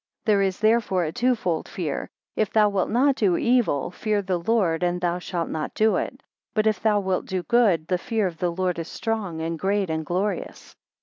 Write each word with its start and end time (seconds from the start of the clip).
5 0.21 0.25
There 0.25 0.41
is 0.41 0.59
therefore 0.59 1.03
a 1.03 1.11
twofold 1.11 1.67
fear; 1.69 2.09
if 2.35 2.49
thou 2.51 2.69
wilt 2.69 2.89
not 2.89 3.13
do 3.15 3.37
evil, 3.37 3.91
fear 3.91 4.23
the 4.23 4.39
Lord 4.39 4.81
and 4.81 4.99
thou 4.99 5.19
shalt 5.19 5.47
not 5.49 5.75
do 5.75 5.95
it. 5.97 6.23
But 6.55 6.65
if 6.65 6.81
thou 6.81 6.99
wilt 6.99 7.27
do 7.27 7.43
good, 7.43 7.87
the 7.87 7.99
fear 7.99 8.25
of 8.25 8.39
the 8.39 8.51
Lord 8.51 8.79
is 8.79 8.87
strong, 8.87 9.41
and 9.41 9.59
great 9.59 9.91
and 9.91 10.03
glorious. 10.03 10.75